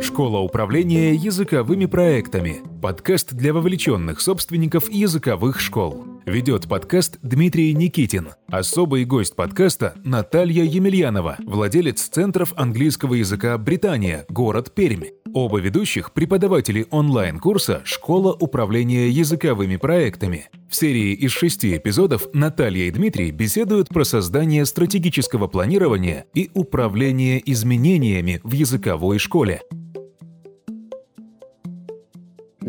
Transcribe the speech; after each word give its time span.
Школа 0.00 0.38
управления 0.38 1.14
языковыми 1.14 1.84
проектами. 1.84 2.62
Подкаст 2.80 3.34
для 3.34 3.52
вовлеченных 3.52 4.22
собственников 4.22 4.90
языковых 4.90 5.60
школ. 5.60 6.06
Ведет 6.24 6.68
подкаст 6.68 7.18
Дмитрий 7.22 7.74
Никитин. 7.74 8.30
Особый 8.48 9.04
гость 9.04 9.36
подкаста 9.36 9.94
Наталья 10.04 10.64
Емельянова, 10.64 11.36
владелец 11.46 12.00
Центров 12.00 12.54
английского 12.56 13.14
языка 13.14 13.58
«Британия», 13.58 14.24
город 14.30 14.72
Пермь. 14.74 15.04
Оба 15.34 15.60
ведущих– 15.60 16.12
преподаватели 16.14 16.86
онлайн-курса 16.90 17.82
«Школа 17.84 18.32
управления 18.32 19.08
языковыми 19.10 19.76
проектами». 19.76 20.48
В 20.70 20.76
серии 20.76 21.14
из 21.14 21.32
шести 21.32 21.76
эпизодов 21.76 22.28
Наталья 22.32 22.84
и 22.84 22.90
Дмитрий 22.90 23.30
беседуют 23.32 23.88
про 23.88 24.04
создание 24.04 24.64
стратегического 24.64 25.46
планирования 25.46 26.24
и 26.34 26.50
управление 26.54 27.42
изменениями 27.50 28.40
в 28.44 28.52
языковой 28.52 29.18
школе. 29.18 29.60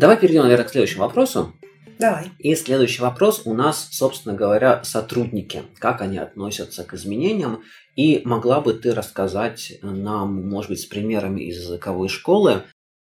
Давай 0.02 0.16
перейдем, 0.16 0.42
наверное, 0.42 0.64
к 0.64 0.70
следующему 0.70 1.04
вопросу. 1.04 1.52
Давай. 2.00 2.24
И 2.40 2.56
следующий 2.56 3.00
вопрос 3.00 3.42
у 3.44 3.54
нас, 3.54 3.86
собственно 3.92 4.34
говоря, 4.34 4.82
сотрудники. 4.82 5.62
Как 5.78 6.00
они 6.00 6.18
относятся 6.18 6.82
к 6.82 6.94
изменениям? 6.94 7.62
И 7.94 8.20
могла 8.24 8.60
бы 8.60 8.74
ты 8.74 8.94
рассказать 8.94 9.74
нам, 9.80 10.48
может 10.48 10.70
быть, 10.70 10.80
с 10.80 10.86
примерами 10.86 11.42
из 11.42 11.58
языковой 11.58 12.08
школы, 12.08 12.64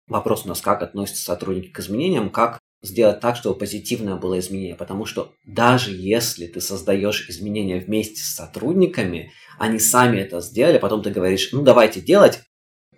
вопрос 0.07 0.45
у 0.45 0.49
нас, 0.49 0.61
как 0.61 0.83
относятся 0.83 1.25
сотрудники 1.25 1.69
к 1.69 1.81
изменениям, 1.81 2.29
как 2.29 2.59
сделать 2.83 3.21
так, 3.21 3.37
чтобы 3.37 3.59
позитивное 3.59 4.17
было 4.17 4.39
изменение. 4.39 4.77
Потому 4.77 5.07
что 5.07 5.33
даже 5.47 5.93
если 5.93 6.47
ты 6.47 6.61
создаешь 6.61 7.27
изменения 7.31 7.79
вместе 7.79 8.21
с 8.21 8.35
сотрудниками, 8.35 9.33
они 9.59 9.79
сами 9.79 10.19
это 10.19 10.43
сделали, 10.43 10.77
потом 10.77 11.03
ты 11.03 11.09
говоришь, 11.09 11.53
ну 11.53 11.63
давайте 11.63 12.03
делать, 12.03 12.43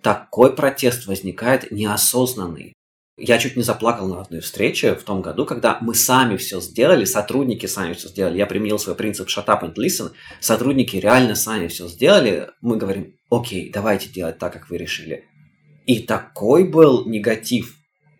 такой 0.01 0.53
протест 0.53 1.05
возникает 1.05 1.71
неосознанный. 1.71 2.75
Я 3.17 3.37
чуть 3.37 3.55
не 3.55 3.63
заплакал 3.63 4.09
на 4.09 4.19
одной 4.19 4.41
встрече 4.41 4.93
в 4.93 5.03
том 5.03 5.21
году, 5.21 5.45
когда 5.45 5.77
мы 5.79 5.95
сами 5.95 6.35
все 6.35 6.59
сделали, 6.59 7.05
сотрудники 7.05 7.65
сами 7.65 7.93
все 7.93 8.09
сделали. 8.09 8.37
Я 8.37 8.45
применил 8.45 8.77
свой 8.77 8.95
принцип 8.95 9.29
shut 9.29 9.45
up 9.45 9.61
and 9.61 9.73
listen. 9.75 10.11
Сотрудники 10.41 10.97
реально 10.97 11.35
сами 11.35 11.67
все 11.67 11.87
сделали. 11.87 12.49
Мы 12.59 12.75
говорим, 12.75 13.13
окей, 13.29 13.71
давайте 13.71 14.09
делать 14.09 14.37
так, 14.37 14.51
как 14.51 14.69
вы 14.69 14.77
решили. 14.77 15.23
И 15.85 15.99
такой 15.99 16.67
был 16.67 17.07
негатив. 17.07 17.77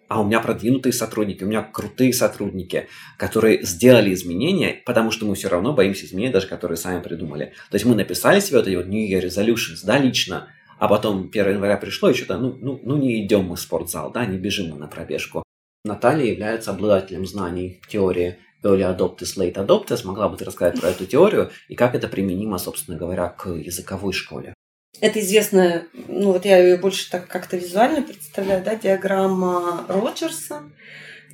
А 0.07 0.21
у 0.21 0.23
меня 0.23 0.39
продвинутые 0.39 0.93
сотрудники, 0.93 1.43
у 1.43 1.47
меня 1.47 1.63
крутые 1.63 2.13
сотрудники, 2.13 2.87
которые 3.17 3.65
сделали 3.65 4.13
изменения, 4.13 4.81
потому 4.85 5.11
что 5.11 5.25
мы 5.25 5.35
все 5.35 5.49
равно 5.49 5.73
боимся 5.73 6.05
изменений, 6.05 6.31
даже 6.31 6.47
которые 6.47 6.77
сами 6.77 7.01
придумали. 7.01 7.53
То 7.71 7.75
есть 7.75 7.85
мы 7.85 7.95
написали 7.95 8.39
себе 8.39 8.59
вот 8.59 8.67
эти 8.67 8.75
вот 8.75 8.85
New 8.85 9.09
Year 9.09 9.25
Resolutions, 9.25 9.79
да, 9.83 9.97
лично, 9.97 10.47
а 10.79 10.87
потом 10.87 11.29
1 11.31 11.49
января 11.49 11.77
пришло, 11.77 12.09
и 12.09 12.13
что-то, 12.13 12.37
ну, 12.37 12.57
ну, 12.59 12.79
ну 12.83 12.97
не 12.97 13.25
идем 13.25 13.45
мы 13.45 13.55
в 13.55 13.59
спортзал, 13.59 14.11
да, 14.11 14.25
не 14.25 14.37
бежим 14.37 14.69
мы 14.69 14.77
на 14.77 14.87
пробежку. 14.87 15.43
Наталья 15.83 16.25
является 16.25 16.71
обладателем 16.71 17.25
знаний 17.25 17.81
теории 17.87 18.39
Early 18.63 18.97
Adopters, 18.97 19.37
Late 19.37 19.55
Adopters. 19.55 20.05
Могла 20.05 20.27
бы 20.27 20.37
ты 20.37 20.45
рассказать 20.45 20.79
про 20.81 20.89
эту 20.89 21.05
теорию 21.05 21.51
и 21.67 21.75
как 21.75 21.93
это 21.93 22.07
применимо, 22.07 22.57
собственно 22.57 22.97
говоря, 22.97 23.29
к 23.29 23.49
языковой 23.49 24.11
школе? 24.11 24.53
Это 25.01 25.19
известная, 25.19 25.87
ну 26.07 26.31
вот 26.31 26.45
я 26.45 26.57
ее 26.57 26.77
больше 26.77 27.09
так 27.11 27.27
как-то 27.27 27.57
визуально 27.57 28.01
представляю, 28.01 28.63
да, 28.63 28.75
диаграмма 28.75 29.85
Роджерса, 29.87 30.63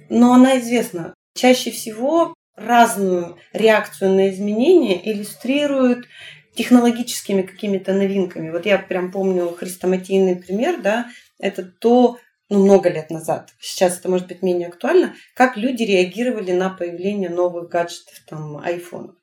но 0.10 0.34
она 0.34 0.60
известна. 0.60 1.14
Чаще 1.36 1.72
всего 1.72 2.34
разную 2.56 3.38
реакцию 3.54 4.12
на 4.12 4.30
изменения 4.32 5.00
иллюстрируют 5.10 6.08
технологическими 6.56 7.42
какими-то 7.42 7.94
новинками. 7.94 8.50
Вот 8.50 8.66
я 8.66 8.78
прям 8.78 9.12
помню 9.12 9.48
хрестоматийный 9.50 10.36
пример, 10.36 10.82
да, 10.82 11.08
это 11.40 11.64
то, 11.64 12.18
ну, 12.50 12.64
много 12.64 12.90
лет 12.90 13.10
назад, 13.10 13.50
сейчас 13.60 13.98
это 13.98 14.10
может 14.10 14.28
быть 14.28 14.42
менее 14.42 14.68
актуально, 14.68 15.16
как 15.34 15.58
люди 15.58 15.84
реагировали 15.84 16.52
на 16.52 16.70
появление 16.70 17.30
новых 17.30 17.70
гаджетов, 17.70 18.16
там, 18.28 18.58
айфонов. 18.58 19.16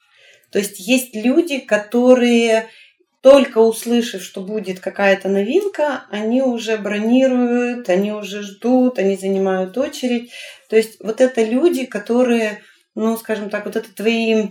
То 0.50 0.58
есть 0.58 0.78
есть 0.78 1.14
люди, 1.14 1.58
которые 1.58 2.68
только 3.20 3.58
услышав, 3.58 4.22
что 4.22 4.40
будет 4.40 4.80
какая-то 4.80 5.28
новинка, 5.28 6.04
они 6.10 6.40
уже 6.40 6.78
бронируют, 6.78 7.88
они 7.88 8.12
уже 8.12 8.42
ждут, 8.42 8.98
они 8.98 9.16
занимают 9.16 9.76
очередь. 9.76 10.30
То 10.68 10.76
есть 10.76 11.02
вот 11.02 11.20
это 11.20 11.42
люди, 11.42 11.84
которые, 11.84 12.62
ну, 12.94 13.16
скажем 13.16 13.50
так, 13.50 13.66
вот 13.66 13.76
это 13.76 13.92
твои 13.94 14.50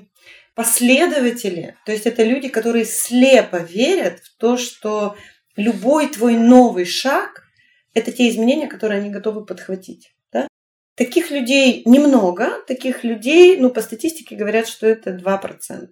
последователи, 0.57 1.77
то 1.85 1.91
есть 1.91 2.07
это 2.07 2.23
люди, 2.23 2.47
которые 2.47 2.83
слепо 2.83 3.57
верят 3.57 4.21
в 4.21 4.37
то, 4.37 4.57
что 4.57 5.15
любой 5.55 6.07
твой 6.07 6.35
новый 6.35 6.83
шаг– 6.83 7.43
это 7.93 8.11
те 8.11 8.27
изменения, 8.27 8.65
которые 8.65 8.99
они 8.99 9.11
готовы 9.11 9.45
подхватить. 9.45 10.15
Да? 10.33 10.47
Таких 10.95 11.29
людей 11.29 11.83
немного, 11.85 12.63
таких 12.65 13.03
людей, 13.03 13.57
ну, 13.57 13.69
по 13.69 13.81
статистике 13.81 14.35
говорят, 14.35 14.67
что 14.67 14.87
это 14.87 15.11
2%. 15.11 15.89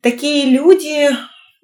Такие 0.00 0.46
люди, 0.46 1.10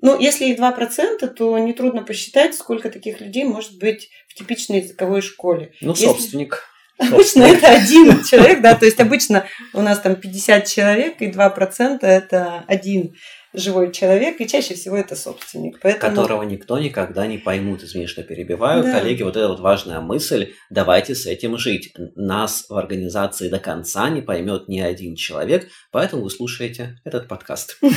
ну, 0.03 0.19
если 0.19 0.47
их 0.47 0.59
2%, 0.59 1.29
то 1.29 1.59
нетрудно 1.61 2.03
посчитать, 2.03 2.57
сколько 2.57 2.91
таких 2.91 3.21
людей 3.21 3.45
может 3.45 3.79
быть 3.79 4.11
в 4.27 4.35
типичной 4.35 4.81
языковой 4.81 5.23
школе. 5.23 5.75
Ну, 5.81 5.95
собственник. 5.95 6.65
Обычно 6.99 7.43
это 7.43 7.69
один 7.69 8.25
человек, 8.25 8.62
да, 8.62 8.75
то 8.75 8.87
есть 8.87 8.99
обычно 9.01 9.45
у 9.75 9.83
нас 9.83 10.01
там 10.01 10.17
50 10.17 10.67
человек, 10.67 11.21
и 11.21 11.31
2% 11.31 11.99
это 12.01 12.65
один 12.67 13.15
живой 13.56 13.91
человек, 13.91 14.41
и 14.41 14.47
чаще 14.47 14.75
всего 14.75 14.97
это 14.97 15.17
собственник. 15.17 15.81
Поэтому... 15.83 16.15
Которого 16.15 16.43
никто 16.43 16.78
никогда 16.78 17.27
не 17.27 17.39
поймут. 17.39 17.83
Извини, 17.83 18.06
что 18.06 18.22
перебиваю. 18.22 18.84
Да. 18.84 19.00
Коллеги, 19.00 19.22
вот 19.22 19.37
эта 19.37 19.49
вот 19.49 19.61
важная 19.61 20.00
мысль. 20.00 20.53
Давайте 20.71 21.15
с 21.15 21.27
этим 21.27 21.56
жить. 21.56 21.95
Нас 22.15 22.66
в 22.69 22.77
организации 22.77 23.49
до 23.49 23.59
конца 23.59 24.09
не 24.11 24.21
поймет 24.21 24.69
ни 24.69 24.78
один 24.78 25.16
человек, 25.16 25.69
поэтому 25.91 26.22
вы 26.22 26.31
слушаете 26.31 26.99
этот 27.05 27.28
подкаст. 27.28 27.81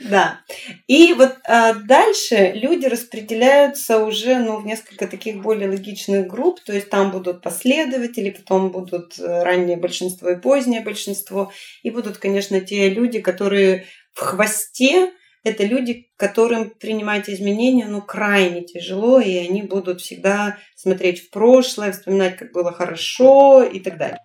Да. 0.00 0.40
И 0.86 1.14
вот 1.14 1.32
а, 1.48 1.72
дальше 1.72 2.52
люди 2.54 2.84
распределяются 2.86 4.04
уже 4.04 4.38
ну, 4.38 4.60
в 4.60 4.66
несколько 4.66 5.06
таких 5.06 5.40
более 5.40 5.68
логичных 5.70 6.26
групп. 6.26 6.60
То 6.60 6.74
есть 6.74 6.90
там 6.90 7.10
будут 7.10 7.40
последователи, 7.40 8.30
потом 8.30 8.70
будут 8.70 9.18
э, 9.18 9.42
раннее 9.42 9.78
большинство 9.78 10.28
и 10.28 10.36
позднее 10.36 10.82
большинство. 10.82 11.52
И 11.82 11.90
будут, 11.90 12.18
конечно, 12.18 12.60
те 12.60 12.90
люди, 12.90 13.20
которые 13.20 13.86
в 14.14 14.20
хвосте 14.20 15.12
это 15.44 15.64
люди, 15.64 16.10
которым 16.16 16.70
принимать 16.70 17.28
изменения 17.28 17.86
ну, 17.86 18.00
крайне 18.00 18.62
тяжело, 18.62 19.20
и 19.20 19.36
они 19.36 19.62
будут 19.62 20.00
всегда 20.00 20.58
смотреть 20.74 21.20
в 21.20 21.30
прошлое, 21.30 21.92
вспоминать, 21.92 22.38
как 22.38 22.52
было 22.52 22.72
хорошо 22.72 23.62
и 23.62 23.78
так 23.80 23.98
далее. 23.98 24.20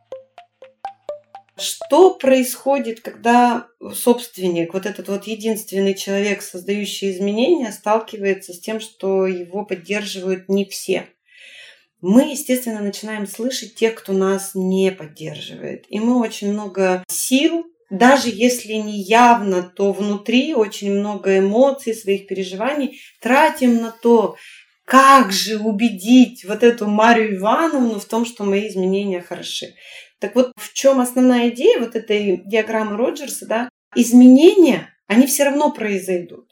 Что 1.57 2.13
происходит, 2.13 3.01
когда 3.01 3.67
собственник, 3.93 4.73
вот 4.73 4.85
этот 4.85 5.09
вот 5.09 5.27
единственный 5.27 5.93
человек, 5.93 6.41
создающий 6.41 7.11
изменения, 7.11 7.73
сталкивается 7.73 8.53
с 8.53 8.59
тем, 8.61 8.79
что 8.79 9.27
его 9.27 9.65
поддерживают 9.65 10.47
не 10.47 10.63
все? 10.63 11.07
Мы, 11.99 12.31
естественно, 12.31 12.79
начинаем 12.79 13.27
слышать 13.27 13.75
тех, 13.75 13.95
кто 13.95 14.13
нас 14.13 14.51
не 14.53 14.89
поддерживает. 14.93 15.83
И 15.89 15.99
мы 15.99 16.21
очень 16.21 16.53
много 16.53 17.03
сил 17.09 17.65
даже 17.89 18.29
если 18.29 18.73
не 18.73 19.01
явно, 19.01 19.63
то 19.63 19.91
внутри 19.91 20.53
очень 20.53 20.91
много 20.91 21.39
эмоций, 21.39 21.93
своих 21.93 22.27
переживаний 22.27 23.01
тратим 23.21 23.77
на 23.77 23.91
то, 23.91 24.35
как 24.85 25.31
же 25.31 25.57
убедить 25.57 26.45
вот 26.45 26.63
эту 26.63 26.87
Марию 26.87 27.37
Ивановну 27.37 27.99
в 27.99 28.05
том, 28.05 28.25
что 28.25 28.43
мои 28.43 28.67
изменения 28.67 29.21
хороши. 29.21 29.75
Так 30.19 30.35
вот, 30.35 30.51
в 30.55 30.73
чем 30.73 30.99
основная 30.99 31.49
идея 31.49 31.79
вот 31.79 31.95
этой 31.95 32.41
диаграммы 32.45 32.97
Роджерса, 32.97 33.45
да? 33.45 33.69
Изменения, 33.95 34.89
они 35.07 35.25
все 35.27 35.45
равно 35.45 35.71
произойдут. 35.71 36.49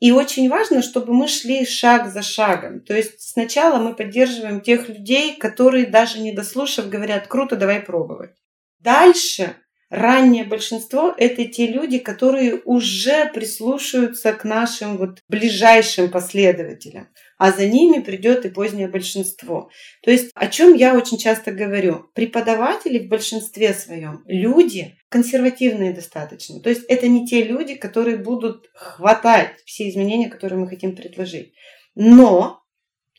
И 0.00 0.10
очень 0.10 0.48
важно, 0.48 0.82
чтобы 0.82 1.12
мы 1.12 1.28
шли 1.28 1.64
шаг 1.64 2.12
за 2.12 2.22
шагом. 2.22 2.80
То 2.80 2.92
есть 2.92 3.20
сначала 3.20 3.78
мы 3.78 3.94
поддерживаем 3.94 4.60
тех 4.60 4.88
людей, 4.88 5.36
которые 5.36 5.86
даже 5.86 6.18
не 6.18 6.32
дослушав 6.32 6.88
говорят, 6.88 7.28
круто, 7.28 7.54
давай 7.54 7.80
пробовать. 7.80 8.32
Дальше 8.80 9.54
раннее 9.92 10.44
большинство– 10.44 11.14
это 11.18 11.44
те 11.44 11.66
люди, 11.66 11.98
которые 11.98 12.62
уже 12.64 13.30
прислушаются 13.32 14.32
к 14.32 14.44
нашим 14.44 14.96
вот 14.96 15.20
ближайшим 15.28 16.10
последователям, 16.10 17.08
а 17.36 17.52
за 17.52 17.66
ними 17.66 18.00
придет 18.00 18.46
и 18.46 18.48
позднее 18.48 18.88
большинство. 18.88 19.70
То 20.02 20.10
есть, 20.10 20.30
о 20.34 20.46
чем 20.46 20.72
я 20.72 20.96
очень 20.96 21.18
часто 21.18 21.52
говорю, 21.52 22.06
преподаватели 22.14 23.00
в 23.00 23.08
большинстве 23.08 23.74
своем 23.74 24.22
люди 24.26 24.96
консервативные 25.10 25.92
достаточно. 25.92 26.60
То 26.60 26.70
есть, 26.70 26.84
это 26.88 27.06
не 27.06 27.26
те 27.26 27.42
люди, 27.42 27.74
которые 27.74 28.16
будут 28.16 28.70
хватать 28.74 29.50
все 29.66 29.90
изменения, 29.90 30.30
которые 30.30 30.58
мы 30.58 30.68
хотим 30.68 30.96
предложить. 30.96 31.52
Но 31.94 32.62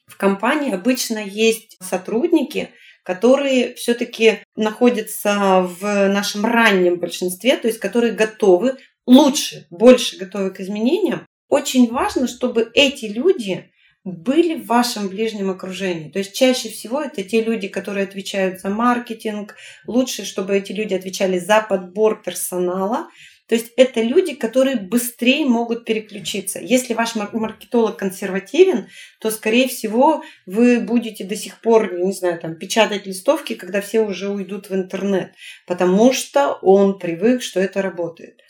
в 0.08 0.18
компании 0.18 0.74
обычно 0.74 1.20
есть 1.20 1.78
сотрудники, 1.82 2.72
которые 3.04 3.76
все-таки 3.76 4.40
находятся 4.56 5.68
в 5.80 6.08
нашем 6.08 6.46
раннем 6.46 7.00
большинстве, 7.00 7.58
то 7.58 7.68
есть 7.68 7.80
которые 7.80 8.14
готовы, 8.14 8.78
лучше, 9.06 9.68
больше 9.70 10.18
готовы 10.18 10.52
к 10.52 10.60
изменениям. 10.60 11.28
Очень 11.50 11.92
важно, 11.92 12.28
чтобы 12.28 12.72
эти 12.74 13.06
люди 13.06 13.70
были 14.04 14.56
в 14.56 14.66
вашем 14.66 15.08
ближнем 15.08 15.50
окружении. 15.50 16.10
То 16.10 16.20
есть 16.20 16.34
чаще 16.34 16.70
всего 16.70 17.02
это 17.02 17.24
те 17.24 17.42
люди, 17.42 17.68
которые 17.68 18.06
отвечают 18.06 18.60
за 18.60 18.70
маркетинг. 18.70 19.56
Лучше, 19.88 20.26
чтобы 20.26 20.58
эти 20.58 20.74
люди 20.74 20.94
отвечали 20.94 21.40
за 21.40 21.62
подбор 21.62 22.22
персонала. 22.22 23.08
То 23.54 23.58
есть 23.58 23.72
это 23.78 24.02
люди, 24.02 24.34
которые 24.34 24.78
быстрее 24.78 25.46
могут 25.46 25.86
переключиться. 25.86 26.60
Если 26.60 26.96
ваш 26.96 27.14
маркетолог 27.14 27.98
консервативен, 27.98 28.88
то, 29.20 29.30
скорее 29.30 29.68
всего, 29.68 30.24
вы 30.48 30.80
будете 30.80 31.24
до 31.24 31.36
сих 31.36 31.62
пор, 31.62 31.94
не 31.94 32.14
знаю, 32.14 32.40
там, 32.40 32.56
печатать 32.56 33.06
листовки, 33.06 33.54
когда 33.54 33.80
все 33.82 34.02
уже 34.02 34.30
уйдут 34.30 34.72
в 34.72 34.74
интернет, 34.74 35.36
потому 35.68 36.14
что 36.14 36.54
он 36.64 36.98
привык, 36.98 37.44
что 37.44 37.60
это 37.60 37.84
работает. 37.84 38.42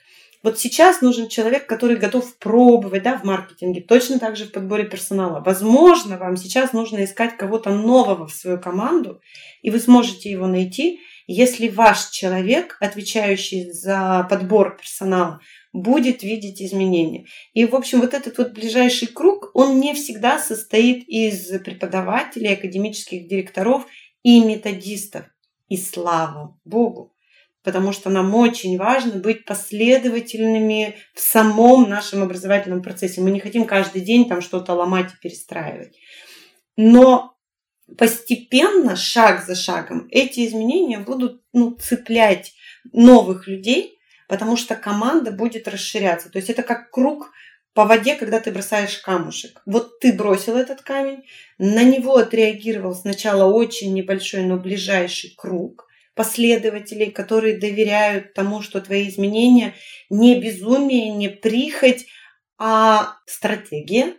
Вот 0.42 0.58
сейчас 0.58 1.02
нужен 1.02 1.28
человек, 1.28 1.68
который 1.68 1.98
готов 1.98 2.38
пробовать 2.38 3.04
да, 3.04 3.18
в 3.18 3.26
маркетинге, 3.26 3.82
точно 3.82 4.20
так 4.20 4.38
же 4.38 4.46
в 4.46 4.54
подборе 4.54 4.86
персонала. 4.86 5.44
Возможно, 5.46 6.18
вам 6.18 6.38
сейчас 6.38 6.72
нужно 6.72 7.04
искать 7.04 7.36
кого-то 7.36 7.72
нового 7.72 8.26
в 8.26 8.32
свою 8.32 8.58
команду, 8.58 9.20
и 9.62 9.70
вы 9.70 9.80
сможете 9.80 10.32
его 10.32 10.48
найти, 10.48 11.02
если 11.28 11.68
ваш 11.70 12.10
человек, 12.10 12.78
отвечающий 12.80 13.72
за 13.72 14.28
подбор 14.30 14.78
персонала, 14.78 15.40
будет 15.72 16.24
видеть 16.24 16.62
изменения. 16.62 17.26
И, 17.54 17.66
в 17.66 17.76
общем, 17.76 18.02
вот 18.02 18.14
этот 18.14 18.38
вот 18.38 18.54
ближайший 18.54 19.08
круг, 19.08 19.52
он 19.54 19.80
не 19.80 19.94
всегда 19.94 20.40
состоит 20.40 21.08
из 21.08 21.48
преподавателей, 21.62 22.54
академических 22.54 23.28
директоров 23.28 23.86
и 24.24 24.44
методистов. 24.44 25.26
И 25.70 25.78
слава 25.78 26.60
Богу! 26.66 27.14
потому 27.64 27.94
что 27.94 28.10
нам 28.10 28.36
очень 28.36 28.78
важно 28.78 29.20
быть 29.20 29.46
последовательными 29.46 30.98
в 31.14 31.20
самом 31.20 31.90
нашем 31.90 32.22
образовательном 32.22 32.84
процессе. 32.84 33.22
Мы 33.22 33.32
не 33.32 33.40
хотим 33.40 33.66
каждый 33.66 34.02
день 34.02 34.28
там 34.28 34.42
что-то 34.42 34.74
ломать 34.74 35.12
и 35.14 35.22
перестраивать. 35.22 35.98
Но 36.76 37.33
постепенно, 37.98 38.96
шаг 38.96 39.46
за 39.46 39.56
шагом, 39.56 40.08
эти 40.12 40.48
изменения 40.48 41.00
будут 41.00 41.42
ну, 41.54 41.72
цеплять 41.72 42.54
новых 42.92 43.48
людей, 43.48 44.00
потому 44.28 44.58
что 44.58 44.76
команда 44.76 45.32
будет 45.32 45.68
расширяться. 45.68 46.30
То 46.30 46.38
есть 46.40 46.50
это 46.50 46.64
как 46.64 46.92
круг 46.92 47.32
по 47.74 47.86
воде, 47.86 48.16
когда 48.16 48.40
ты 48.40 48.52
бросаешь 48.52 49.00
камушек. 49.00 49.62
Вот 49.66 50.00
ты 50.00 50.14
бросил 50.14 50.56
этот 50.58 50.82
камень, 50.82 51.24
на 51.58 51.84
него 51.84 52.18
отреагировал 52.18 52.94
сначала 52.94 53.52
очень 53.52 53.94
небольшой, 53.94 54.44
но 54.44 54.58
ближайший 54.58 55.34
круг– 55.36 55.88
последователей, 56.16 57.12
которые 57.12 57.58
доверяют 57.58 58.34
тому, 58.34 58.62
что 58.62 58.82
твои 58.82 59.10
изменения 59.10 59.74
не 60.10 60.40
безумие, 60.40 61.10
не 61.10 61.30
прихоть, 61.30 62.06
а 62.58 63.18
стратегия. 63.26 64.16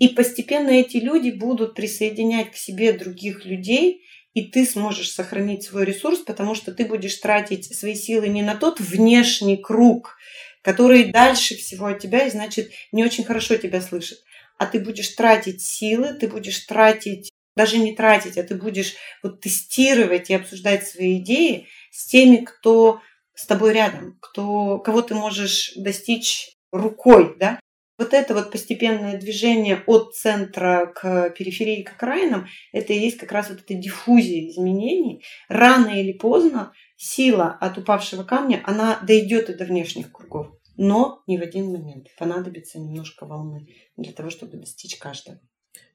И 0.00 0.08
постепенно 0.08 0.70
эти 0.70 0.96
люди 0.96 1.30
будут 1.30 1.74
присоединять 1.74 2.50
к 2.50 2.56
себе 2.56 2.94
других 2.94 3.44
людей, 3.44 4.02
и 4.32 4.46
ты 4.46 4.64
сможешь 4.64 5.12
сохранить 5.12 5.62
свой 5.62 5.84
ресурс, 5.84 6.20
потому 6.20 6.54
что 6.54 6.72
ты 6.72 6.86
будешь 6.86 7.16
тратить 7.16 7.76
свои 7.76 7.94
силы 7.94 8.28
не 8.28 8.42
на 8.42 8.54
тот 8.54 8.80
внешний 8.80 9.58
круг, 9.58 10.16
который 10.62 11.12
дальше 11.12 11.54
всего 11.54 11.86
от 11.86 11.98
тебя 11.98 12.26
и 12.26 12.30
значит 12.30 12.72
не 12.92 13.04
очень 13.04 13.24
хорошо 13.24 13.56
тебя 13.56 13.82
слышит, 13.82 14.18
а 14.56 14.64
ты 14.64 14.80
будешь 14.80 15.10
тратить 15.10 15.60
силы, 15.60 16.14
ты 16.14 16.28
будешь 16.28 16.60
тратить 16.60 17.30
даже 17.54 17.76
не 17.76 17.94
тратить, 17.94 18.38
а 18.38 18.42
ты 18.42 18.54
будешь 18.54 18.94
вот 19.22 19.42
тестировать 19.42 20.30
и 20.30 20.34
обсуждать 20.34 20.88
свои 20.88 21.18
идеи 21.18 21.66
с 21.90 22.06
теми, 22.06 22.36
кто 22.36 23.02
с 23.34 23.44
тобой 23.44 23.74
рядом, 23.74 24.16
кто, 24.22 24.78
кого 24.78 25.02
ты 25.02 25.14
можешь 25.14 25.72
достичь 25.76 26.56
рукой, 26.72 27.36
да. 27.38 27.60
Вот 28.00 28.14
это 28.14 28.32
вот 28.32 28.50
постепенное 28.50 29.18
движение 29.20 29.82
от 29.86 30.14
центра 30.14 30.90
к 30.94 31.34
периферии, 31.36 31.82
к 31.82 31.92
окраинам, 31.92 32.46
это 32.72 32.94
и 32.94 32.98
есть 32.98 33.18
как 33.18 33.30
раз 33.30 33.50
вот 33.50 33.58
эта 33.60 33.74
диффузия 33.74 34.48
изменений. 34.48 35.22
Рано 35.50 36.00
или 36.00 36.12
поздно 36.12 36.72
сила 36.96 37.58
от 37.60 37.76
упавшего 37.76 38.24
камня, 38.24 38.62
она 38.64 38.98
дойдет 39.06 39.50
и 39.50 39.54
до 39.54 39.66
внешних 39.66 40.12
кругов. 40.12 40.46
Но 40.78 41.22
не 41.26 41.36
в 41.36 41.42
один 41.42 41.72
момент. 41.72 42.06
Понадобится 42.18 42.78
немножко 42.78 43.26
волны 43.26 43.68
для 43.98 44.14
того, 44.14 44.30
чтобы 44.30 44.56
достичь 44.56 44.96
каждого. 44.96 45.38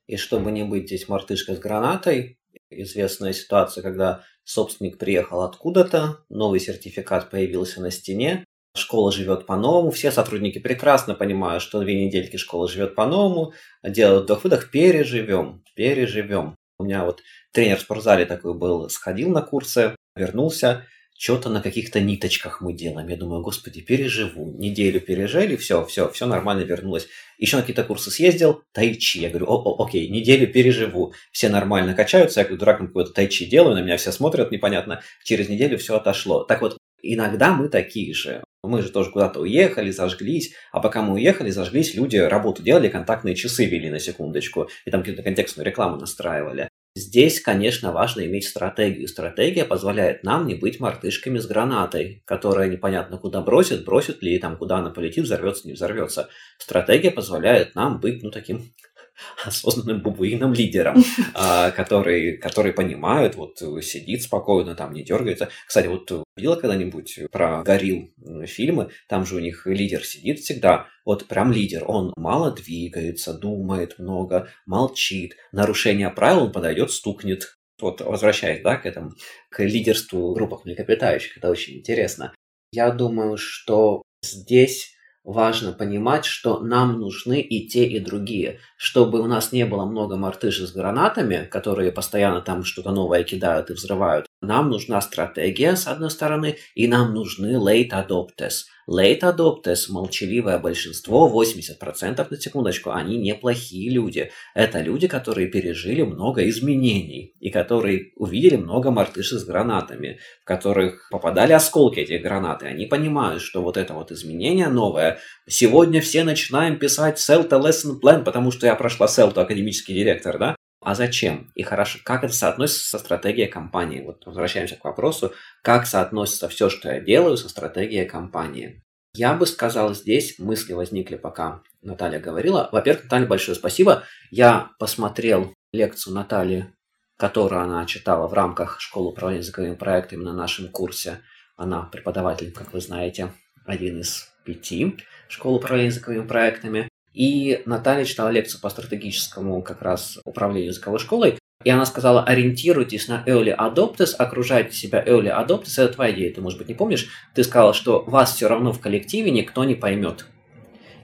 И 0.05 0.15
чтобы 0.17 0.51
не 0.51 0.63
быть 0.63 0.85
здесь 0.85 1.09
мартышкой 1.09 1.55
с 1.55 1.59
гранатой, 1.59 2.37
известная 2.69 3.33
ситуация, 3.33 3.81
когда 3.81 4.23
собственник 4.43 4.99
приехал 4.99 5.41
откуда-то, 5.41 6.23
новый 6.29 6.59
сертификат 6.59 7.31
появился 7.31 7.81
на 7.81 7.89
стене, 7.89 8.45
школа 8.75 9.11
живет 9.11 9.45
по-новому, 9.45 9.91
все 9.91 10.11
сотрудники 10.11 10.59
прекрасно 10.59 11.15
понимают, 11.15 11.63
что 11.63 11.79
две 11.79 12.05
недельки 12.05 12.37
школа 12.37 12.67
живет 12.67 12.95
по-новому, 12.95 13.53
делают 13.83 14.25
вдох-выдох, 14.25 14.71
переживем, 14.71 15.63
переживем. 15.75 16.55
У 16.77 16.83
меня 16.83 17.05
вот 17.05 17.21
тренер 17.53 17.77
в 17.77 17.81
спортзале 17.81 18.25
такой 18.25 18.53
был, 18.53 18.89
сходил 18.89 19.29
на 19.29 19.41
курсы, 19.41 19.95
вернулся, 20.15 20.85
что-то 21.17 21.49
на 21.49 21.61
каких-то 21.61 22.01
ниточках 22.01 22.59
мы 22.59 22.73
делаем. 22.73 23.07
Я 23.07 23.15
думаю, 23.15 23.41
господи, 23.41 23.79
переживу. 23.79 24.53
Неделю 24.57 24.99
пережили, 24.99 25.55
все, 25.55 25.85
все, 25.85 26.09
все 26.11 26.25
нормально 26.25 26.63
вернулось. 26.63 27.07
Еще 27.37 27.55
на 27.55 27.61
какие-то 27.61 27.85
курсы 27.85 28.11
съездил, 28.11 28.63
тайчи. 28.73 29.19
Я 29.19 29.29
говорю, 29.29 29.45
о, 29.47 29.55
о, 29.55 29.85
окей, 29.85 30.09
неделю 30.09 30.51
переживу. 30.51 31.13
Все 31.31 31.47
нормально 31.47 31.93
качаются, 31.93 32.41
я 32.41 32.45
как 32.45 32.57
дурак 32.57 32.79
какой-то 32.79 33.13
тайчи 33.13 33.45
делаю, 33.45 33.75
на 33.75 33.81
меня 33.81 33.95
все 33.95 34.11
смотрят 34.11 34.51
непонятно. 34.51 35.01
Через 35.23 35.47
неделю 35.47 35.77
все 35.77 35.95
отошло. 35.95 36.43
Так 36.43 36.61
вот, 36.61 36.77
иногда 37.01 37.53
мы 37.53 37.69
такие 37.69 38.13
же. 38.13 38.43
Мы 38.67 38.81
же 38.81 38.89
тоже 38.89 39.11
куда-то 39.11 39.39
уехали, 39.41 39.91
зажглись, 39.91 40.53
а 40.71 40.79
пока 40.79 41.01
мы 41.01 41.13
уехали, 41.13 41.49
зажглись, 41.49 41.95
люди 41.95 42.17
работу 42.17 42.63
делали, 42.63 42.89
контактные 42.89 43.35
часы 43.35 43.65
вели 43.65 43.89
на 43.89 43.99
секундочку, 43.99 44.69
и 44.85 44.91
там 44.91 45.01
какую-то 45.01 45.23
контекстную 45.23 45.65
рекламу 45.65 45.97
настраивали. 45.97 46.69
Здесь, 46.97 47.41
конечно, 47.41 47.91
важно 47.91 48.25
иметь 48.25 48.47
стратегию. 48.47 49.09
Стратегия 49.09 49.65
позволяет 49.65 50.23
нам 50.23 50.47
не 50.47 50.55
быть 50.55 50.79
мартышками 50.79 51.39
с 51.39 51.45
гранатой, 51.45 52.23
которая 52.23 52.69
непонятно 52.69 53.17
куда 53.17 53.41
бросит, 53.41 53.83
бросит 53.83 54.21
ли, 54.23 54.39
там 54.39 54.55
куда 54.55 54.77
она 54.77 54.91
полетит, 54.91 55.25
взорвется, 55.25 55.67
не 55.67 55.73
взорвется. 55.73 56.29
Стратегия 56.57 57.11
позволяет 57.11 57.75
нам 57.75 57.99
быть, 57.99 58.23
ну, 58.23 58.31
таким 58.31 58.71
осознанным 59.45 60.01
бубуином 60.01 60.53
лидером, 60.53 61.03
а, 61.33 61.71
который, 61.71 62.37
который 62.37 62.73
понимает, 62.73 63.35
вот 63.35 63.59
сидит 63.83 64.23
спокойно, 64.23 64.75
там 64.75 64.93
не 64.93 65.03
дергается. 65.03 65.49
Кстати, 65.67 65.87
вот 65.87 66.25
видела 66.35 66.55
когда-нибудь 66.55 67.19
про 67.31 67.63
горил 67.63 68.13
фильмы, 68.45 68.89
там 69.07 69.25
же 69.25 69.35
у 69.35 69.39
них 69.39 69.65
лидер 69.65 70.03
сидит 70.03 70.39
всегда, 70.39 70.87
вот 71.05 71.27
прям 71.27 71.51
лидер, 71.51 71.83
он 71.85 72.13
мало 72.17 72.51
двигается, 72.51 73.33
думает 73.33 73.99
много, 73.99 74.49
молчит, 74.65 75.35
нарушение 75.51 76.09
правил 76.09 76.45
он 76.45 76.51
подойдет, 76.51 76.91
стукнет. 76.91 77.57
Вот 77.79 78.01
возвращаясь, 78.01 78.63
да, 78.63 78.77
к 78.77 78.85
этому, 78.85 79.11
к 79.49 79.61
лидерству 79.63 80.33
группах 80.33 80.65
млекопитающих, 80.65 81.37
это 81.37 81.49
очень 81.49 81.77
интересно. 81.77 82.33
Я 82.71 82.91
думаю, 82.91 83.37
что 83.37 84.01
здесь 84.23 84.94
важно 85.25 85.73
понимать, 85.73 86.25
что 86.25 86.59
нам 86.59 86.99
нужны 86.99 87.41
и 87.41 87.67
те, 87.67 87.85
и 87.85 87.99
другие. 87.99 88.59
Чтобы 88.77 89.19
у 89.19 89.25
нас 89.25 89.51
не 89.51 89.65
было 89.65 89.85
много 89.85 90.15
мартышей 90.15 90.67
с 90.67 90.71
гранатами, 90.71 91.47
которые 91.51 91.91
постоянно 91.91 92.41
там 92.41 92.63
что-то 92.63 92.91
новое 92.91 93.23
кидают 93.23 93.69
и 93.69 93.73
взрывают, 93.73 94.27
нам 94.41 94.69
нужна 94.69 95.01
стратегия, 95.01 95.75
с 95.75 95.87
одной 95.87 96.11
стороны, 96.11 96.57
и 96.75 96.87
нам 96.87 97.13
нужны 97.13 97.55
late 97.55 97.89
adopters. 97.89 98.65
Late 98.87 99.21
adopters, 99.21 99.89
молчаливое 99.89 100.59
большинство, 100.59 101.27
80% 101.27 102.27
на 102.29 102.39
секундочку, 102.39 102.91
они 102.91 103.17
неплохие 103.17 103.89
люди. 103.89 104.31
Это 104.53 104.81
люди, 104.81 105.07
которые 105.07 105.47
пережили 105.47 106.03
много 106.03 106.47
изменений 106.49 107.33
и 107.39 107.49
которые 107.49 108.11
увидели 108.15 108.57
много 108.57 108.91
мартышей 108.91 109.39
с 109.39 109.43
гранатами, 109.43 110.19
в 110.41 110.45
которых 110.45 111.09
попадали 111.09 111.53
осколки 111.53 111.99
этих 111.99 112.21
гранат, 112.21 112.61
и 112.61 112.67
они 112.67 112.85
понимают, 112.85 113.41
что 113.41 113.63
вот 113.63 113.77
это 113.77 113.95
вот 113.95 114.11
изменение 114.11 114.67
новое, 114.67 115.19
сегодня 115.47 115.99
все 115.99 116.23
начинаем 116.23 116.77
писать 116.77 117.17
CELTA 117.17 117.59
Lesson 117.59 117.99
Plan, 117.99 118.23
потому 118.23 118.51
что 118.51 118.67
я 118.67 118.75
прошла 118.75 119.07
CELTA, 119.07 119.41
академический 119.41 119.95
директор, 119.95 120.37
да, 120.37 120.54
а 120.85 120.93
зачем? 120.93 121.51
И 121.55 121.63
хорошо, 121.63 121.97
как 122.03 122.23
это 122.23 122.31
соотносится 122.31 122.87
со 122.87 122.99
стратегией 122.99 123.47
компании? 123.47 124.01
Вот 124.01 124.23
возвращаемся 124.27 124.75
к 124.75 124.85
вопросу, 124.85 125.33
как 125.63 125.87
соотносится 125.87 126.47
все, 126.47 126.69
что 126.69 126.91
я 126.91 126.99
делаю, 126.99 127.37
со 127.37 127.49
стратегией 127.49 128.05
компании. 128.05 128.83
Я 129.15 129.33
бы 129.33 129.47
сказал, 129.47 129.95
здесь 129.95 130.37
мысли 130.37 130.73
возникли, 130.73 131.15
пока 131.15 131.63
Наталья 131.81 132.19
говорила. 132.19 132.69
Во-первых, 132.71 133.05
Наталья, 133.05 133.25
большое 133.25 133.55
спасибо. 133.55 134.03
Я 134.29 134.73
посмотрел 134.77 135.55
лекцию 135.73 136.13
Натальи, 136.13 136.71
которую 137.17 137.61
она 137.61 137.83
читала 137.87 138.27
в 138.27 138.33
рамках 138.33 138.79
школы 138.79 139.09
управления 139.09 139.41
языковыми 139.41 139.73
проектами 139.73 140.23
на 140.23 140.33
нашем 140.33 140.67
курсе. 140.67 141.21
Она 141.55 141.81
преподаватель, 141.81 142.51
как 142.51 142.73
вы 142.73 142.79
знаете, 142.79 143.31
один 143.65 144.01
из 144.01 144.31
пяти 144.43 144.95
школ 145.29 145.55
управления 145.55 145.87
языковыми 145.87 146.27
проектами. 146.27 146.89
И 147.15 147.61
Наталья 147.65 148.03
читала 148.03 148.27
лекцию 148.29 148.59
по 148.59 148.69
стратегическому 148.69 149.61
как 149.61 149.81
раз 149.81 150.19
управлению 150.25 150.67
языковой 150.67 150.99
школой. 150.99 151.39
И 151.63 151.69
она 151.69 151.85
сказала, 151.85 152.21
ориентируйтесь 152.23 153.07
на 153.07 153.23
early 153.25 153.55
adopters, 153.57 154.13
окружайте 154.17 154.75
себя 154.75 155.01
early 155.01 155.33
adopters. 155.33 155.81
Это 155.81 155.93
твоя 155.93 156.11
идея, 156.13 156.33
ты, 156.33 156.41
может 156.41 156.59
быть, 156.59 156.67
не 156.67 156.73
помнишь. 156.75 157.07
Ты 157.33 157.45
сказала, 157.45 157.73
что 157.73 158.03
вас 158.05 158.35
все 158.35 158.49
равно 158.49 158.73
в 158.73 158.81
коллективе 158.81 159.31
никто 159.31 159.63
не 159.63 159.75
поймет. 159.75 160.25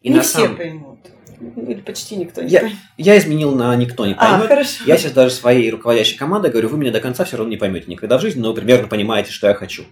И 0.01 0.10
не 0.10 0.18
на 0.18 0.22
все 0.22 0.39
сам... 0.48 0.58
поймут. 0.58 1.00
Или 1.39 1.80
почти 1.82 2.18
никто 2.18 2.41
не 2.44 2.50
Я, 2.50 2.60
поймет? 2.60 2.77
я 2.98 3.18
изменил 3.18 3.56
на 3.56 3.74
никто 3.75 4.06
не 4.06 4.13
А, 4.13 4.18
поймет. 4.18 4.48
хорошо. 4.50 4.84
Я 4.86 4.98
сейчас 4.98 5.13
даже 5.13 5.34
своей 5.34 5.72
руководящей 5.72 6.18
командой 6.18 6.51
говорю, 6.51 6.68
вы 6.68 6.77
меня 6.77 6.91
до 6.91 7.00
конца 7.00 7.24
все 7.24 7.38
равно 7.38 7.50
не 7.50 7.58
поймете 7.58 7.86
никогда 7.88 8.18
в 8.18 8.22
жизни, 8.22 8.41
но 8.41 8.50
вы 8.50 8.56
примерно 8.58 8.88
понимаете, 8.88 9.32
что 9.32 9.48
я 9.48 9.53
хочу. 9.53 9.86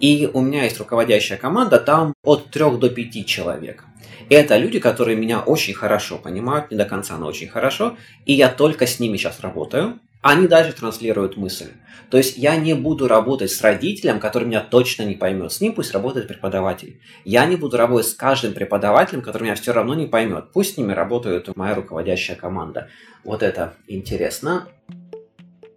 И 0.00 0.28
у 0.32 0.40
меня 0.40 0.64
есть 0.64 0.78
руководящая 0.78 1.38
команда, 1.38 1.78
там 1.78 2.14
от 2.24 2.50
трех 2.50 2.78
до 2.80 2.88
пяти 2.88 3.24
человек. 3.24 3.84
Это 4.30 4.58
люди, 4.58 4.78
которые 4.78 5.16
меня 5.16 5.40
очень 5.40 5.74
хорошо 5.74 6.18
понимают, 6.18 6.70
не 6.70 6.76
до 6.76 6.84
конца, 6.84 7.16
но 7.16 7.26
очень 7.26 7.48
хорошо. 7.48 7.96
И 8.26 8.34
я 8.34 8.48
только 8.48 8.86
с 8.86 9.00
ними 9.00 9.16
сейчас 9.16 9.40
работаю. 9.40 9.98
Они 10.20 10.46
даже 10.48 10.72
транслируют 10.72 11.36
мысль. 11.36 11.68
То 12.10 12.16
есть 12.18 12.36
я 12.36 12.56
не 12.56 12.74
буду 12.74 13.06
работать 13.06 13.50
с 13.50 13.60
родителем, 13.60 14.18
который 14.18 14.46
меня 14.48 14.60
точно 14.60 15.04
не 15.04 15.14
поймет. 15.14 15.52
С 15.52 15.60
ним 15.60 15.74
пусть 15.74 15.92
работает 15.92 16.26
преподаватель. 16.26 17.00
Я 17.24 17.46
не 17.46 17.56
буду 17.56 17.76
работать 17.76 18.10
с 18.10 18.14
каждым 18.14 18.52
преподавателем, 18.52 19.22
который 19.22 19.44
меня 19.44 19.54
все 19.54 19.72
равно 19.72 19.94
не 19.94 20.06
поймет. 20.06 20.46
Пусть 20.52 20.74
с 20.74 20.76
ними 20.76 20.92
работает 20.92 21.54
моя 21.56 21.74
руководящая 21.74 22.36
команда. 22.36 22.88
Вот 23.24 23.42
это 23.42 23.74
интересно. 23.86 24.68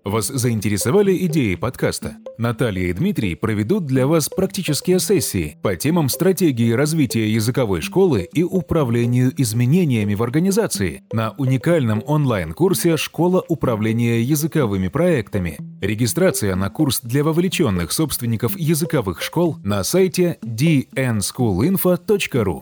Вас 0.04 0.28
заинтересовали 0.28 1.16
идеи 1.26 1.56
подкаста? 1.56 2.16
Наталья 2.42 2.88
и 2.88 2.94
Дмитрий 2.94 3.36
проведут 3.36 3.86
для 3.86 4.08
вас 4.08 4.28
практические 4.28 5.00
сессии 5.00 5.58
по 5.62 5.76
темам 5.76 6.10
стратегии 6.10 6.72
развития 6.72 7.32
языковой 7.32 7.82
школы 7.82 8.28
и 8.34 8.42
управлению 8.42 9.32
изменениями 9.40 10.16
в 10.16 10.24
организации 10.24 11.04
на 11.14 11.36
уникальном 11.38 12.02
онлайн-курсе 12.04 12.98
«Школа 12.98 13.46
управления 13.48 14.22
языковыми 14.22 14.88
проектами». 14.88 15.60
Регистрация 15.82 16.56
на 16.56 16.72
курс 16.72 17.02
для 17.02 17.24
вовлеченных 17.24 17.92
собственников 17.92 18.58
языковых 18.58 19.22
школ 19.22 19.58
на 19.64 19.84
сайте 19.84 20.40
dnschoolinfo.ru. 20.44 22.62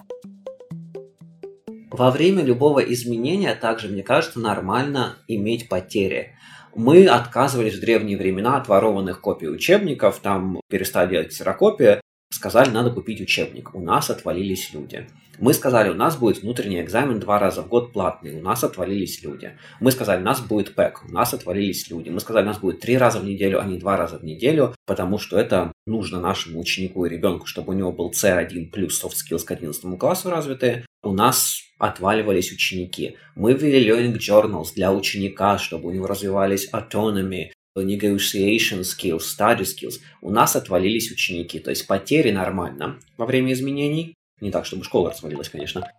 Во 1.92 2.12
время 2.12 2.44
любого 2.44 2.82
изменения 2.82 3.56
также, 3.56 3.88
мне 3.88 4.04
кажется, 4.04 4.42
нормально 4.42 5.16
иметь 5.30 5.70
потери. 5.70 6.34
Мы 6.76 7.08
отказывались 7.08 7.76
в 7.76 7.82
древние 7.82 8.18
времена 8.18 8.58
от 8.58 8.68
ворованных 8.68 9.22
копий 9.22 9.50
учебников, 9.50 10.20
там 10.20 10.62
перестали 10.70 11.10
делать 11.12 11.30
ксерокопии, 11.30 12.02
сказали, 12.40 12.70
надо 12.70 12.92
купить 12.92 13.20
учебник. 13.20 13.76
У 13.76 13.82
нас 13.82 14.10
отвалились 14.10 14.74
люди. 14.74 15.08
Мы 15.40 15.54
сказали, 15.54 15.90
у 15.90 15.94
нас 15.94 16.18
будет 16.18 16.42
внутренний 16.42 16.82
экзамен 16.82 17.20
два 17.20 17.40
раза 17.40 17.64
в 17.64 17.68
год 17.68 17.94
платный, 17.94 18.40
у 18.40 18.42
нас 18.42 18.64
отвалились 18.64 19.24
люди. 19.24 19.58
Мы 19.80 19.92
сказали, 19.92 20.22
у 20.22 20.26
нас 20.26 20.42
будет 20.42 20.76
ПЭК, 20.76 21.04
у 21.08 21.12
нас 21.12 21.34
отвалились 21.34 21.90
люди. 21.90 22.10
Мы 22.10 22.20
сказали, 22.20 22.44
у 22.44 22.48
нас 22.48 22.60
будет 22.60 22.80
три 22.80 22.98
раза 22.98 23.20
в 23.20 23.26
неделю, 23.26 23.62
а 23.62 23.66
не 23.66 23.78
два 23.78 23.98
раза 23.98 24.20
в 24.20 24.24
неделю, 24.24 24.74
потому 24.86 25.18
что 25.18 25.38
это 25.38 25.72
нужно 25.86 26.20
нашему 26.20 26.60
ученику 26.60 27.06
и 27.06 27.10
ребенку, 27.10 27.46
чтобы 27.46 27.74
у 27.74 27.78
него 27.78 27.92
был 27.92 28.12
C1 28.12 28.70
плюс 28.70 29.04
soft 29.04 29.16
skills 29.16 29.46
к 29.46 29.52
11 29.52 29.98
классу 29.98 30.30
развитые. 30.30 30.86
У 31.04 31.14
нас 31.14 31.62
отваливались 31.78 32.52
ученики. 32.52 33.16
Мы 33.36 33.54
ввели 33.54 33.90
learning 33.90 34.18
journals 34.18 34.74
для 34.76 34.92
ученика, 34.94 35.58
чтобы 35.58 35.88
у 35.88 35.92
него 35.92 36.08
развивались 36.08 36.70
autonomy, 36.74 37.52
negotiation 37.78 38.82
skills, 38.82 39.22
study 39.22 39.62
skills. 39.62 40.00
У 40.22 40.32
нас 40.32 40.56
отвалились 40.56 41.12
ученики, 41.12 41.60
то 41.60 41.70
есть 41.70 41.88
потери 41.88 42.32
нормально 42.32 43.00
во 43.18 43.26
время 43.26 43.54
изменений. 43.54 44.16
Не 44.42 44.52
так, 44.52 44.66
чтобы 44.66 44.84
школа 44.84 45.12
развалилась, 45.12 45.50
конечно. 45.50 45.90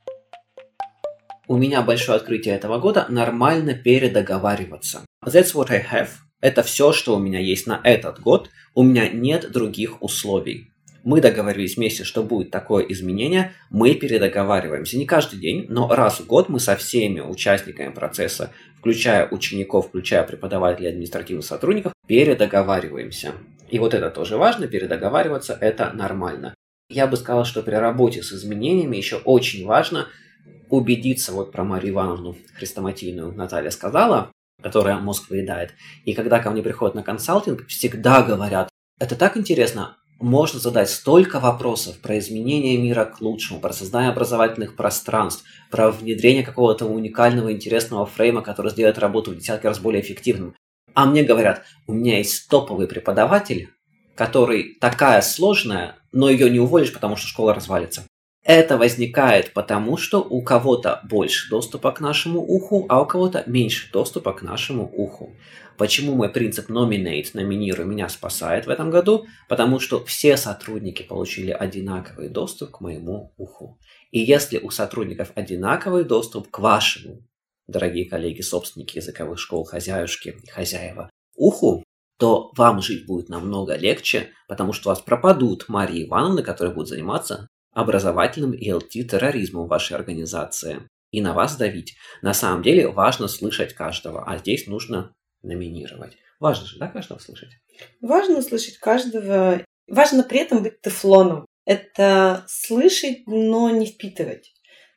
У 1.47 1.57
меня 1.57 1.83
большое 1.83 2.17
открытие 2.17 2.55
этого 2.55 2.79
года– 2.79 3.07
нормально 3.09 3.75
передоговариваться. 3.75 5.05
That's 5.25 5.55
what 5.55 5.71
I 5.71 5.85
have. 5.85 6.11
Это 6.41 6.63
все, 6.63 6.93
что 6.93 7.17
у 7.17 7.19
меня 7.19 7.41
есть 7.41 7.67
на 7.67 7.81
этот 7.83 8.21
год. 8.21 8.51
У 8.75 8.83
меня 8.83 9.09
нет 9.09 9.51
других 9.51 10.01
условий. 10.03 10.70
Мы 11.03 11.21
договорились 11.21 11.77
вместе, 11.77 12.05
что 12.05 12.23
будет 12.23 12.51
такое 12.51 12.85
изменение, 12.85 13.53
мы 13.71 13.95
передоговариваемся. 13.95 14.99
Не 14.99 15.07
каждый 15.07 15.39
день, 15.39 15.67
но 15.69 15.89
раз 15.89 16.21
в 16.21 16.27
год 16.27 16.49
мы 16.49 16.61
со 16.61 16.77
всеми 16.77 17.21
участниками 17.21 17.93
процесса, 17.93 18.53
включая 18.79 19.29
учеников, 19.29 19.89
включая 19.89 20.25
преподавателей 20.25 20.91
административных 20.91 21.45
сотрудников, 21.45 21.93
передоговариваемся. 22.07 23.33
И 23.71 23.79
вот 23.79 23.95
это 23.95 24.11
тоже 24.11 24.37
важно, 24.37 24.67
передоговариваться– 24.67 25.57
это 25.61 25.93
нормально. 25.93 26.55
Я 26.91 27.07
бы 27.07 27.17
сказал, 27.17 27.45
что 27.45 27.63
при 27.63 27.75
работе 27.75 28.23
с 28.23 28.33
изменениями 28.33 28.97
еще 28.97 29.17
очень 29.17 29.65
важно 29.65 30.09
убедиться, 30.69 31.33
вот 31.33 31.53
про 31.53 31.65
Марию 31.65 31.95
Ивановну 31.95 32.37
хрестоматийную 32.57 33.33
Наталья 33.33 33.71
сказала, 33.71 34.33
которая 34.63 34.99
мозг 34.99 35.31
выедает. 35.31 35.73
И 36.05 36.15
когда 36.15 36.41
ко 36.41 36.51
мне 36.51 36.63
приходят 36.63 36.95
на 36.95 37.03
консалтинг, 37.03 37.67
всегда 37.69 38.23
говорят, 38.23 38.69
это 38.99 39.17
так 39.17 39.37
интересно, 39.37 39.97
можно 40.21 40.61
задать 40.61 40.91
столько 40.91 41.41
вопросов 41.41 41.99
про 41.99 42.19
изменение 42.19 42.77
мира 42.77 43.07
к 43.07 43.21
лучшему, 43.21 43.61
про 43.61 43.73
создание 43.73 44.11
образовательных 44.11 44.77
пространств, 44.77 45.45
про 45.71 45.91
внедрение 45.91 46.45
какого-то 46.45 46.87
уникального 46.87 47.53
интересного 47.53 48.07
фрейма, 48.07 48.43
который 48.43 48.71
сделает 48.71 48.99
работу 48.99 49.31
в 49.31 49.37
десятки 49.37 49.67
раз 49.67 49.79
более 49.79 50.03
эффективным. 50.03 50.55
А 50.95 51.07
мне 51.07 51.23
говорят, 51.23 51.63
у 51.87 51.95
меня 51.95 52.19
есть 52.19 52.49
топовый 52.49 52.87
преподаватель, 52.87 53.71
который 54.15 54.77
такая 54.81 55.23
сложная, 55.23 55.97
но 56.13 56.29
ее 56.29 56.51
не 56.51 56.61
уволишь, 56.61 56.93
потому 56.93 57.17
что 57.17 57.27
школа 57.27 57.55
развалится. 57.55 58.05
Это 58.43 58.79
возникает 58.79 59.53
потому, 59.53 59.97
что 59.97 60.21
у 60.23 60.43
кого-то 60.43 61.01
больше 61.05 61.51
доступа 61.51 61.93
к 61.93 62.01
нашему 62.01 62.41
уху, 62.41 62.87
а 62.89 63.03
у 63.03 63.07
кого-то 63.07 63.45
меньше 63.47 63.91
доступа 63.93 64.33
к 64.33 64.43
нашему 64.43 64.91
уху. 64.93 65.37
Почему 65.81 66.15
мой 66.15 66.29
принцип 66.29 66.69
nominate, 66.69 67.31
номинируй, 67.33 67.87
меня 67.87 68.11
спасает 68.11 68.67
в 68.67 68.69
этом 68.69 68.91
году? 68.91 69.25
Потому 69.49 69.81
что 69.81 70.05
все 70.05 70.37
сотрудники 70.37 71.03
получили 71.03 71.53
одинаковый 71.53 72.29
доступ 72.29 72.73
к 72.73 72.81
моему 72.83 73.33
уху. 73.39 73.79
И 74.11 74.21
если 74.21 74.59
у 74.59 74.69
сотрудников 74.69 75.33
одинаковый 75.37 76.05
доступ 76.05 76.51
к 76.51 76.59
вашему, 76.59 77.27
дорогие 77.67 78.05
коллеги, 78.05 78.43
собственники 78.43 78.99
языковых 78.99 79.39
школ, 79.39 79.65
хозяюшки 79.65 80.37
хозяева, 80.51 81.09
уху, 81.35 81.83
то 82.19 82.51
вам 82.59 82.83
жить 82.83 83.07
будет 83.07 83.31
намного 83.31 83.75
легче, 83.75 84.29
потому 84.49 84.75
что 84.75 84.91
у 84.91 84.93
вас 84.93 85.01
пропадут 85.01 85.71
Марии 85.71 86.05
Ивановны, 86.05 86.43
которые 86.43 86.75
будут 86.75 86.91
заниматься 86.91 87.49
образовательным 87.73 88.53
и 88.53 88.69
LT-терроризмом 88.69 89.65
в 89.65 89.69
вашей 89.69 89.97
организации 89.97 90.87
и 91.11 91.23
на 91.23 91.33
вас 91.33 91.57
давить. 91.57 91.97
На 92.21 92.35
самом 92.35 92.63
деле 92.63 92.87
важно 92.87 93.29
слышать 93.29 93.73
каждого, 93.73 94.25
а 94.27 94.37
здесь 94.37 94.67
нужно 94.67 95.15
номинировать. 95.43 96.17
Важно 96.39 96.67
же, 96.67 96.79
да, 96.79 96.89
каждого 96.89 97.19
слышать? 97.19 97.51
Важно 98.01 98.43
слышать 98.43 98.79
каждого. 98.79 99.65
Важно 99.87 100.23
при 100.23 100.41
этом 100.41 100.63
быть 100.63 100.81
тефлоном. 100.81 101.47
Это 101.65 102.45
слышать, 102.49 103.27
но 103.27 103.71
не 103.71 103.87
впитывать. 103.87 104.53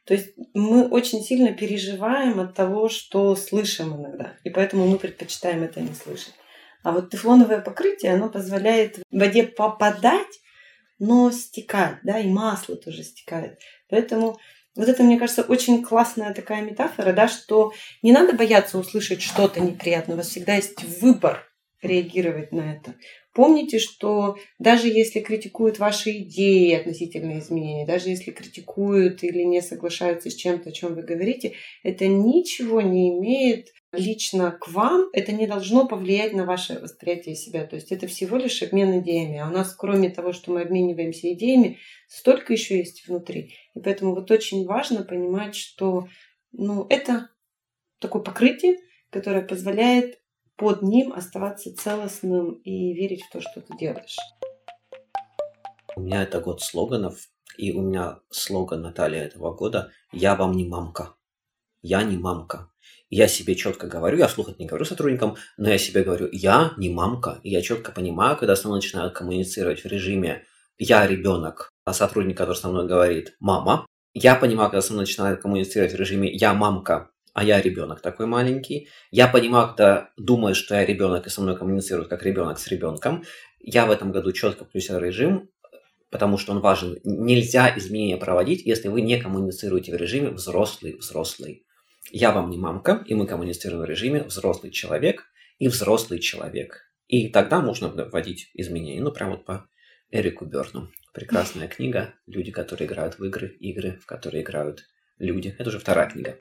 То 0.05 0.13
есть 0.13 0.33
мы 0.53 0.87
очень 0.87 1.21
сильно 1.21 1.53
переживаем 1.53 2.39
от 2.39 2.55
того, 2.55 2.89
что 2.89 3.35
слышим 3.35 3.95
иногда. 3.95 4.37
И 4.43 4.49
поэтому 4.49 4.85
мы 4.87 4.97
предпочитаем 4.97 5.63
это 5.63 5.79
не 5.81 5.93
слышать. 5.93 6.33
А 6.83 6.91
вот 6.91 7.09
тефлоновое 7.09 7.61
покрытие, 7.61 8.13
оно 8.13 8.29
позволяет 8.29 8.97
в 8.97 9.17
воде 9.17 9.43
попадать, 9.43 10.39
но 10.99 11.31
стекать, 11.31 11.99
да, 12.03 12.19
и 12.19 12.27
масло 12.27 12.75
тоже 12.75 13.03
стекает. 13.03 13.59
Поэтому 13.89 14.37
вот 14.75 14.89
это, 14.89 15.03
мне 15.03 15.19
кажется, 15.19 15.43
очень 15.43 15.83
классная 15.83 16.33
такая 16.33 16.63
метафора, 16.63 17.13
да, 17.13 17.27
что 17.27 17.73
не 18.01 18.11
надо 18.11 18.33
бояться 18.33 18.77
услышать 18.77 19.21
что-то 19.21 19.59
неприятное. 19.59 20.15
У 20.15 20.17
вас 20.17 20.29
всегда 20.29 20.55
есть 20.55 20.83
выбор 21.01 21.47
реагировать 21.81 22.51
на 22.51 22.73
это. 22.73 22.95
Помните, 23.33 23.79
что 23.79 24.37
даже 24.59 24.87
если 24.87 25.19
критикуют 25.19 25.79
ваши 25.79 26.11
идеи 26.19 26.73
относительно 26.73 27.39
изменений, 27.39 27.85
даже 27.85 28.09
если 28.09 28.31
критикуют 28.31 29.23
или 29.23 29.41
не 29.41 29.61
соглашаются 29.61 30.29
с 30.29 30.35
чем-то, 30.35 30.69
о 30.69 30.71
чем 30.71 30.95
вы 30.95 31.01
говорите, 31.01 31.53
это 31.83 32.07
ничего 32.07 32.81
не 32.81 33.09
имеет 33.09 33.69
лично 33.93 34.51
к 34.51 34.67
вам, 34.67 35.09
это 35.13 35.31
не 35.31 35.47
должно 35.47 35.87
повлиять 35.87 36.33
на 36.33 36.45
ваше 36.45 36.79
восприятие 36.79 37.35
себя. 37.35 37.65
То 37.65 37.75
есть 37.75 37.91
это 37.91 38.07
всего 38.07 38.37
лишь 38.37 38.61
обмен 38.61 38.99
идеями. 38.99 39.39
А 39.39 39.47
у 39.47 39.51
нас, 39.51 39.73
кроме 39.73 40.09
того, 40.09 40.33
что 40.33 40.51
мы 40.51 40.61
обмениваемся 40.61 41.31
идеями, 41.33 41.79
столько 42.07 42.53
еще 42.53 42.77
есть 42.77 43.07
внутри. 43.07 43.55
И 43.75 43.79
поэтому 43.79 44.15
вот 44.15 44.29
очень 44.31 44.65
важно 44.65 45.03
понимать, 45.03 45.55
что 45.55 46.07
ну, 46.51 46.85
это 46.89 47.29
такое 47.99 48.21
покрытие, 48.21 48.77
которое 49.09 49.41
позволяет 49.41 50.19
под 50.55 50.81
ним 50.81 51.13
оставаться 51.13 51.75
целостным 51.75 52.53
и 52.63 52.93
верить 52.93 53.23
в 53.23 53.31
то, 53.31 53.41
что 53.41 53.61
ты 53.61 53.77
делаешь. 53.77 54.17
У 55.95 56.01
меня 56.01 56.23
это 56.23 56.41
год 56.41 56.61
слоганов, 56.61 57.29
и 57.57 57.71
у 57.71 57.81
меня 57.81 58.19
слоган 58.29 58.81
Наталья 58.81 59.23
этого 59.23 59.53
года 59.53 59.91
«Я 60.11 60.35
вам 60.35 60.53
не 60.53 60.65
мамка». 60.65 61.15
Я 61.83 62.01
не 62.03 62.17
мамка. 62.17 62.69
Я 63.09 63.27
себе 63.27 63.55
четко 63.55 63.87
говорю, 63.87 64.17
я 64.17 64.27
вслух 64.27 64.49
это 64.49 64.59
не 64.59 64.67
говорю 64.67 64.85
сотрудникам, 64.85 65.35
но 65.57 65.69
я 65.69 65.77
себе 65.77 66.01
говорю, 66.03 66.29
я 66.31 66.71
не 66.77 66.89
мамка. 66.89 67.41
И 67.43 67.49
я 67.49 67.61
четко 67.61 67.91
понимаю, 67.91 68.37
когда 68.37 68.55
со 68.55 68.69
мной 68.69 68.77
начинают 68.77 69.13
коммуницировать 69.13 69.83
в 69.83 69.85
режиме 69.85 70.45
«я 70.79 71.05
ребенок», 71.05 71.69
а 71.83 71.93
сотрудник, 71.93 72.37
который 72.37 72.55
со 72.55 72.69
мной 72.69 72.87
говорит 72.87 73.35
«мама», 73.41 73.85
я 74.13 74.35
понимаю, 74.35 74.69
когда 74.69 74.81
со 74.81 74.93
мной 74.93 75.03
начинают 75.03 75.41
коммуницировать 75.41 75.91
в 75.91 75.95
режиме 75.95 76.31
«я 76.31 76.53
мамка», 76.53 77.11
а 77.33 77.43
я 77.43 77.61
ребенок 77.61 77.99
такой 77.99 78.27
маленький. 78.27 78.87
Я 79.11 79.27
понимаю, 79.27 79.67
когда 79.69 80.09
думают, 80.15 80.55
что 80.55 80.75
я 80.75 80.85
ребенок 80.85 81.27
и 81.27 81.29
со 81.29 81.41
мной 81.41 81.57
коммуницируют 81.57 82.07
как 82.07 82.23
ребенок 82.23 82.59
с 82.59 82.67
ребенком. 82.67 83.23
Я 83.59 83.85
в 83.87 83.91
этом 83.91 84.11
году 84.11 84.31
четко 84.31 84.65
включил 84.65 84.99
режим 84.99 85.49
потому 86.13 86.37
что 86.37 86.51
он 86.51 86.59
важен. 86.59 86.99
Нельзя 87.03 87.73
изменения 87.75 88.17
проводить, 88.17 88.63
если 88.67 88.87
вы 88.87 89.01
не 89.01 89.17
коммуницируете 89.17 89.91
в 89.91 89.95
режиме 89.95 90.29
взрослый-взрослый. 90.29 91.65
Я 92.11 92.31
вам 92.31 92.49
не 92.49 92.57
мамка, 92.57 93.03
и 93.05 93.13
мы 93.13 93.25
коммуницируем 93.25 93.83
в 93.83 93.85
режиме 93.85 94.23
взрослый 94.23 94.71
человек 94.71 95.25
и 95.59 95.67
взрослый 95.67 96.19
человек. 96.19 96.91
И 97.07 97.29
тогда 97.29 97.61
можно 97.61 97.89
вводить 97.89 98.49
изменения. 98.53 99.01
Ну, 99.01 99.11
прям 99.11 99.31
вот 99.31 99.45
по 99.45 99.67
Эрику 100.09 100.45
Берну. 100.45 100.89
Прекрасная 101.13 101.67
книга. 101.67 102.13
Люди, 102.25 102.51
которые 102.51 102.87
играют 102.87 103.19
в 103.19 103.23
игры, 103.23 103.49
игры, 103.59 103.99
в 104.01 104.05
которые 104.05 104.43
играют 104.43 104.85
люди. 105.17 105.55
Это 105.57 105.69
уже 105.69 105.79
вторая 105.79 106.09
книга. 106.09 106.37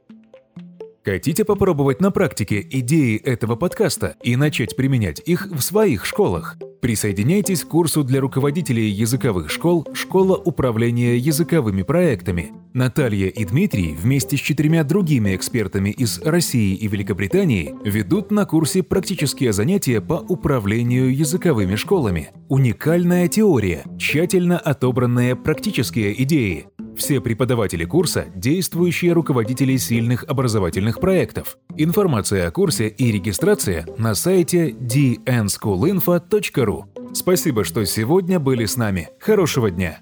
Хотите 1.05 1.45
попробовать 1.45 2.01
на 2.01 2.13
практике 2.13 2.65
идеи 2.71 3.17
этого 3.17 3.57
подкаста 3.57 4.15
и 4.23 4.37
начать 4.37 4.77
применять 4.77 5.21
их 5.27 5.49
в 5.51 5.61
своих 5.61 6.07
школах? 6.07 6.57
Присоединяйтесь 6.81 7.65
к 7.65 7.69
курсу 7.69 8.05
для 8.05 8.21
руководителей 8.21 8.89
языковых 8.89 9.51
школ 9.51 9.85
«Школа 9.95 10.37
управления 10.37 11.17
языковыми 11.17 11.83
проектами». 11.83 12.53
Наталья 12.73 13.27
и 13.27 13.45
Дмитрий 13.45 13.95
вместе 13.95 14.37
с 14.37 14.41
четырьмя 14.41 14.85
другими 14.85 15.35
экспертами 15.35 15.91
из 15.91 16.21
России 16.23 16.75
и 16.75 16.87
Великобритании 16.87 17.75
ведут 17.85 18.31
на 18.31 18.47
курсе 18.47 18.85
практические 18.85 19.53
занятия 19.53 20.01
по 20.01 20.15
управлению 20.15 21.15
языковыми 21.15 21.75
школами. 21.75 22.31
Уникальная 22.49 23.27
теория, 23.27 23.85
тщательно 23.99 24.57
отобранные 24.57 25.35
практические 25.35 26.21
идеи, 26.23 26.67
все 26.97 27.21
преподаватели 27.21 27.85
курса– 27.85 28.27
действующие 28.35 29.13
руководители 29.13 29.77
сильных 29.77 30.25
образовательных 30.25 30.99
проектов. 31.01 31.59
Информация 31.77 32.49
о 32.49 32.51
курсе 32.51 32.89
и 32.89 33.13
регистрация 33.13 33.87
на 33.99 34.15
сайте 34.15 34.71
dnschoolinfo.ru. 34.71 36.85
Спасибо, 37.15 37.65
что 37.65 37.85
сегодня 37.85 38.39
были 38.39 38.65
с 38.67 38.77
нами. 38.77 39.09
Хорошего 39.21 39.71
дня! 39.71 40.01